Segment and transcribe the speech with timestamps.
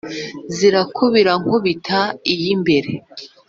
[0.55, 2.01] zirakubira nku bita
[2.33, 2.91] iy’imbere